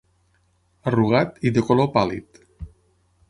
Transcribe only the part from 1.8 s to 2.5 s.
pàl·lid.